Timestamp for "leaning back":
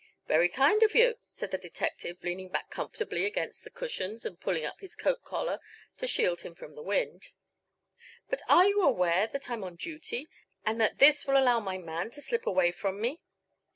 2.23-2.71